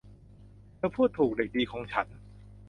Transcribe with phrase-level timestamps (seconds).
[0.75, 2.07] เธอพูดถูก เด็กดีของฉัน